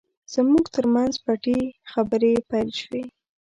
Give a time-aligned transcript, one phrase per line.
[0.33, 1.59] زموږ ترمنځ پټې
[1.91, 3.03] خبرې پیل شوې.